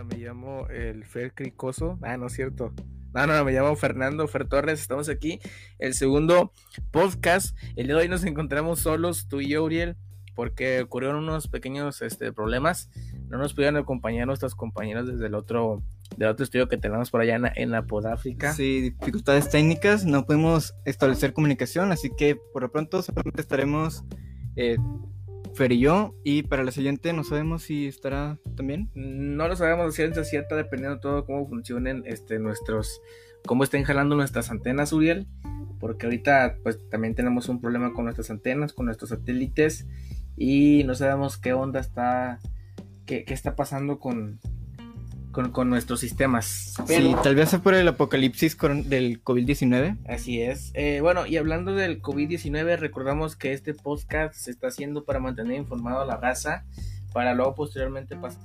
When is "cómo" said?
31.26-31.46, 33.44-33.64